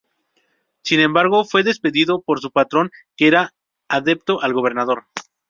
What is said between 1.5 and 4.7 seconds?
despedido por su patrón que era adepto al